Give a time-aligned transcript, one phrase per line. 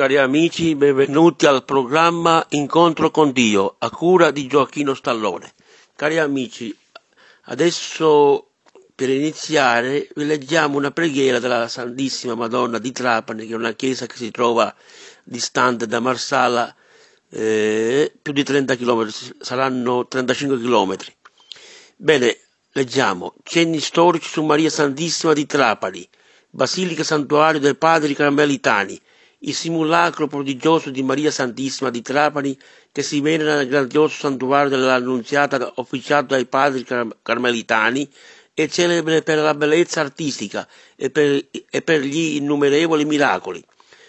[0.00, 5.52] Cari amici, benvenuti al programma Incontro con Dio, a cura di Gioacchino Stallone.
[5.94, 6.74] Cari amici,
[7.42, 8.52] adesso
[8.94, 14.06] per iniziare vi leggiamo una preghiera della Santissima Madonna di Trapani, che è una chiesa
[14.06, 14.74] che si trova
[15.22, 16.74] distante da Marsala
[17.28, 19.06] eh, più di 30 km,
[19.38, 20.96] saranno 35 km.
[21.96, 22.38] Bene,
[22.72, 23.34] leggiamo.
[23.42, 26.08] Cenni storici su Maria Santissima di Trapani,
[26.48, 28.98] Basilica Santuario dei Padri Carmelitani,
[29.42, 32.58] il simulacro prodigioso di Maria Santissima di Trapani
[32.92, 38.08] che si venera nel grandioso santuario dell'Annunziata officiato dai padri car- carmelitani
[38.52, 43.64] è celebre per la bellezza artistica e per, e per gli innumerevoli miracoli.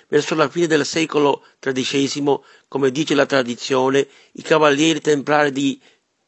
[0.10, 5.80] Verso la fine del secolo XIII, come dice la tradizione, i cavalieri templari di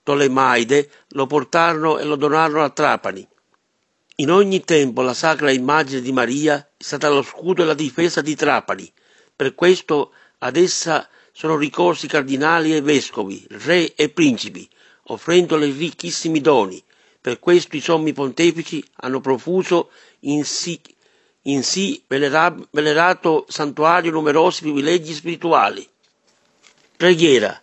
[0.04, 3.28] Tolemaide lo portarono e lo donarono a Trapani.
[4.18, 8.22] In ogni tempo la sacra immagine di Maria è stata lo scudo e la difesa
[8.22, 8.92] di Trapani.
[9.36, 14.70] Per questo ad essa sono ricorsi cardinali e vescovi, re e principi,
[15.06, 16.82] offrendole ricchissimi doni.
[17.20, 19.90] Per questo i sommi pontefici hanno profuso
[20.22, 20.80] in sì,
[21.44, 25.88] in sì venerab- venerato santuario numerosi privilegi spirituali.
[26.96, 27.60] Preghiera.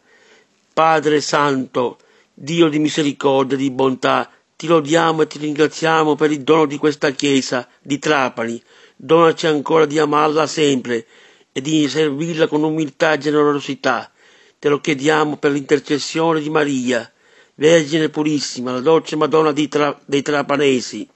[0.72, 1.98] Padre Santo,
[2.34, 4.28] Dio di misericordia e di bontà,
[4.60, 8.62] ti lodiamo e ti ringraziamo per il dono di questa Chiesa di Trapani.
[8.94, 11.06] Donaci ancora di amarla sempre
[11.50, 14.10] e di servirla con umiltà e generosità.
[14.58, 17.10] Te lo chiediamo per l'intercessione di Maria,
[17.54, 21.08] Vergine Purissima, la dolce Madonna Tra- dei Trapanesi,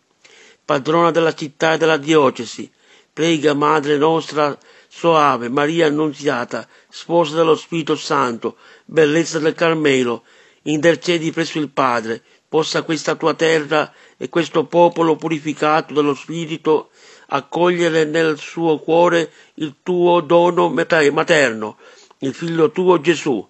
[0.64, 2.73] padrona della città e della diocesi.
[3.12, 4.58] Prega, Madre nostra,
[4.89, 10.23] soave, Maria Annunziata, sposa dello Spirito Santo, bellezza del Carmelo,
[10.62, 12.23] intercedi presso il Padre,
[12.55, 16.91] possa questa tua terra e questo popolo purificato dallo Spirito
[17.27, 21.78] accogliere nel suo cuore il tuo dono materno,
[22.19, 23.44] il figlio tuo Gesù,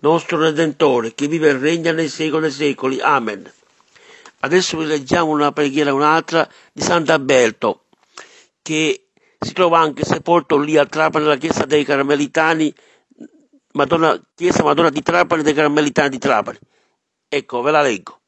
[0.00, 3.00] nostro Redentore, che vive e regna nei secoli dei secoli.
[3.00, 3.50] Amen.
[4.40, 7.84] Adesso vi leggiamo una preghiera, un'altra di Sant'Alberto,
[8.60, 9.06] che
[9.38, 12.74] si trova anche sepolto lì a Trapani, nella chiesa dei Carmelitani,
[13.72, 16.58] Madonna, chiesa Madonna di Trapani, dei Carmelitani di Trapani.
[17.26, 18.19] Ecco, ve la leggo.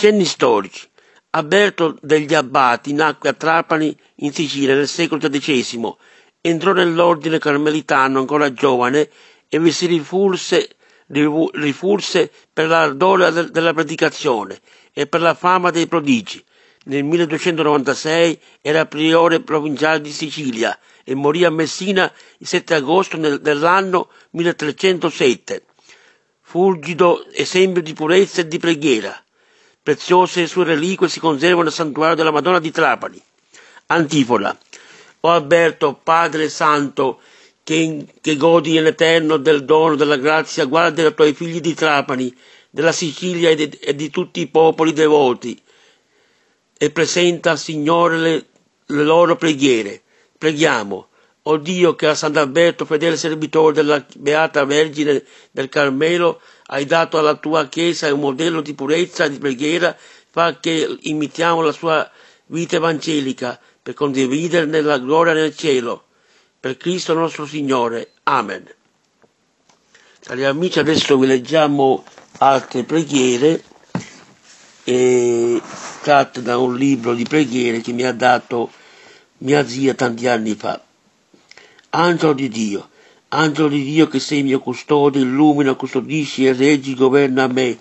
[0.00, 0.88] Cenni storici.
[1.32, 5.94] Alberto degli Abbati nacque a Trapani, in Sicilia, nel secolo XIII.
[6.40, 9.10] Entrò nell'ordine carmelitano ancora giovane
[9.46, 10.70] e vi si rifulse,
[11.08, 14.58] rifulse per l'ardore della predicazione
[14.94, 16.42] e per la fama dei prodigi.
[16.84, 24.08] Nel 1296 era priore provinciale di Sicilia e morì a Messina il 7 agosto dell'anno
[24.30, 25.62] 1307.
[26.40, 29.22] Fulgido esempio di purezza e di preghiera
[29.82, 33.22] preziose sue reliquie si conservano nel santuario della Madonna di Trapani.
[33.86, 34.56] Antifona.
[35.20, 37.20] O Alberto, Padre Santo,
[37.62, 42.34] che, che godi in eterno del dono della grazia, guarda i tuoi figli di Trapani,
[42.70, 45.60] della Sicilia e di, e di tutti i popoli devoti
[46.82, 48.46] e presenta al Signore le,
[48.86, 50.00] le loro preghiere.
[50.38, 51.08] Preghiamo.
[51.42, 56.40] O Dio che a Sant'Alberto, fedele servitore della Beata Vergine del Carmelo,
[56.72, 59.96] hai dato alla tua Chiesa un modello di purezza e di preghiera,
[60.30, 62.08] fa che imitiamo la sua
[62.46, 66.04] vita evangelica per condividerne la gloria nel cielo.
[66.60, 68.12] Per Cristo nostro Signore.
[68.24, 68.64] Amen.
[70.20, 72.04] Cari amici, adesso vi leggiamo
[72.38, 73.64] altre preghiere
[74.84, 75.60] eh,
[76.02, 78.70] tratte da un libro di preghiere che mi ha dato
[79.38, 80.80] mia zia tanti anni fa.
[81.90, 82.90] Angelo di Dio,
[83.32, 87.78] Angelo di Dio che sei mio custode, illumina, custodisci e reggi, governa me,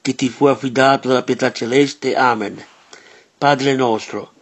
[0.00, 2.16] che ti fu affidato dalla pietà celeste.
[2.16, 2.64] Amen.
[3.36, 4.32] Padre nostro,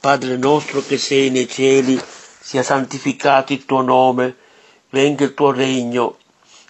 [0.00, 2.00] Padre nostro che sei nei cieli,
[2.40, 4.34] sia santificato il tuo nome,
[4.88, 6.16] venga il tuo regno,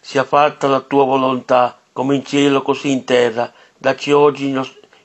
[0.02, 3.50] sia fatta la tua volontà, come in cielo così in terra.
[3.78, 4.54] Dacci oggi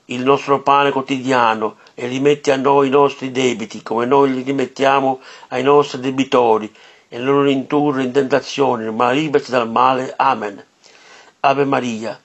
[0.08, 5.22] il nostro pane quotidiano e rimetti a noi i nostri debiti, come noi li rimettiamo
[5.48, 6.70] ai nostri debitori
[7.16, 10.14] e non indurre in tentazione, ma liberaci dal male.
[10.18, 10.62] Amen.
[11.40, 12.20] Ave Maria,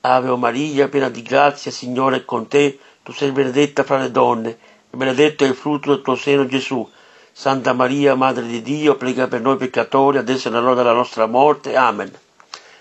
[0.00, 4.48] Ave Maria, piena di grazia, Signore è con te, tu sei benedetta fra le donne,
[4.48, 6.88] e benedetto è il frutto del tuo seno Gesù.
[7.32, 11.76] Santa Maria, Madre di Dio, prega per noi peccatori, adesso è l'ora della nostra morte.
[11.76, 12.10] Amen.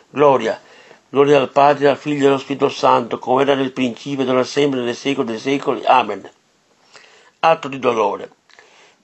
[0.09, 0.61] Gloria,
[1.09, 4.45] gloria al Padre, al Figlio e allo Spirito Santo, come era nel principio, ed ora
[4.45, 5.85] sempre, nei secoli dei secoli.
[5.85, 6.29] Amen.
[7.41, 8.37] Atto di dolore.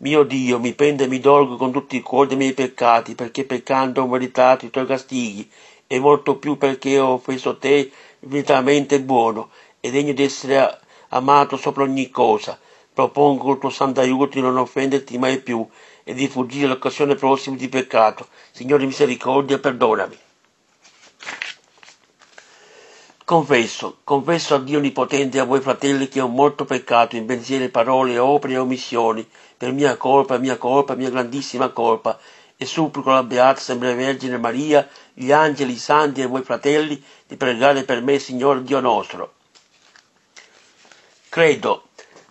[0.06, 3.44] Mio Dio, mi pende e mi dolgo con tutti i cuori dei miei peccati, perché
[3.44, 5.50] peccando ho meritato i tuoi castighi,
[5.88, 9.50] e molto più perché ho offeso te, infinitamente buono,
[9.80, 10.80] e degno di essere
[11.10, 12.60] amato sopra ogni cosa.
[12.94, 15.68] Propongo il tuo santo aiuto di non offenderti mai più,
[16.04, 18.28] e di fuggire l'occasione prossima di peccato.
[18.52, 20.18] Signore misericordia, perdonami.
[23.26, 27.70] Confesso, confesso a Dio Onnipotente e a voi fratelli che ho molto peccato in pensieri,
[27.70, 29.28] parole, opere e omissioni,
[29.58, 32.20] per mia colpa, mia colpa, mia grandissima colpa,
[32.56, 37.36] e supplico la Beata Sempre Vergine Maria, gli angeli, i santi e voi fratelli di
[37.36, 39.34] pregare per me, Signore Dio nostro.
[41.28, 41.86] Credo,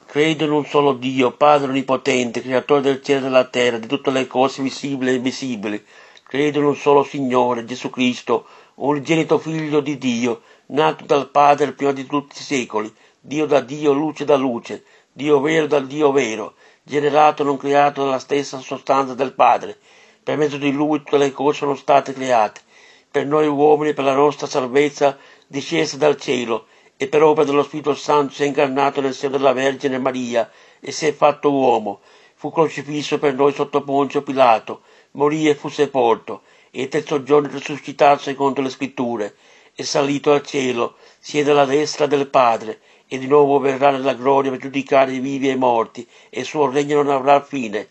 [0.07, 4.13] credo in un solo Dio, Padre Onnipotente, Creatore del cielo e della terra, di tutte
[4.13, 5.85] le cose visibili e invisibili.
[6.23, 11.93] Credo in un solo Signore, Gesù Cristo, unigenito Figlio di Dio, nato dal Padre prima
[11.93, 16.55] di tutti i secoli, Dio da Dio, luce da luce, Dio vero dal Dio vero,
[16.83, 19.79] generato non creato dalla stessa sostanza del Padre.
[20.23, 22.61] Per mezzo di Lui tutte le cose sono state create.
[23.11, 25.17] Per noi uomini, per la nostra salvezza,
[25.47, 26.67] discese dal cielo
[26.97, 30.51] e per opera dello Spirito Santo si è incarnato nel seno della Vergine Maria
[30.81, 32.01] e si è fatto uomo.
[32.35, 34.83] Fu crocifisso per noi sotto Ponzio Pilato,
[35.15, 39.35] morì e fu sepolto, e il terzo giorno risuscitato secondo le scritture
[39.77, 42.79] è salito al cielo, siede alla destra del Padre,
[43.09, 46.47] e di nuovo verrà nella gloria per giudicare i vivi e i morti, e il
[46.47, 47.89] suo regno non avrà fine.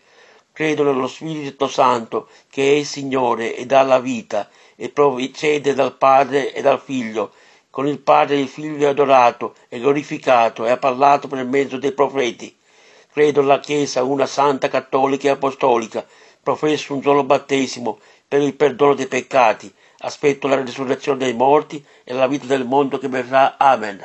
[0.50, 5.94] Credo nello Spirito Santo, che è il Signore e dà la vita, e procede dal
[5.98, 7.32] Padre e dal Figlio.
[7.68, 11.92] Con il Padre il Figlio è adorato, e glorificato, e ha parlato per mezzo dei
[11.92, 12.56] profeti.
[13.12, 16.06] Credo nella Chiesa, una santa, cattolica e apostolica.
[16.44, 17.98] Professo un solo battesimo
[18.28, 22.98] per il perdono dei peccati aspetto la risurrezione dei morti e la vita del mondo
[22.98, 23.56] che verrà.
[23.56, 24.04] Amen.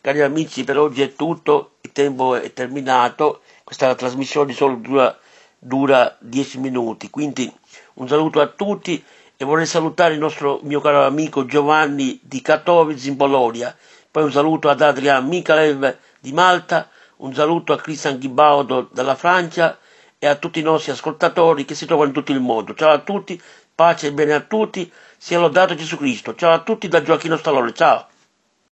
[0.00, 5.18] Cari amici, per oggi è tutto, il tempo è terminato, questa trasmissione solo dura,
[5.58, 7.52] dura 10 minuti, quindi
[7.94, 9.04] un saluto a tutti
[9.36, 13.76] e vorrei salutare il nostro mio caro amico Giovanni di Katowice in Polonia,
[14.10, 19.78] poi un saluto ad Adrian Mikalev di Malta, un saluto a Christian Ghibaudo dalla Francia
[20.24, 22.72] e a tutti i nostri ascoltatori che si trovano in tutto il mondo.
[22.72, 23.38] Ciao a tutti,
[23.74, 26.34] Pace e bene a tutti, sia lodato Gesù Cristo.
[26.34, 28.06] Ciao a tutti da Gioacchino Stallone, ciao.